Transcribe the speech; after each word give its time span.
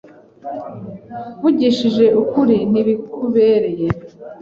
Mvugishije 1.37 2.05
ukuri, 2.21 2.57
ntibikubereye. 2.71 3.87